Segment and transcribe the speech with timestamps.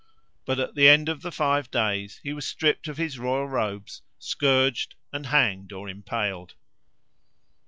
[0.45, 4.01] But at the end of the five days he was stripped of his royal robes,
[4.17, 6.55] scourged, and hanged or impaled.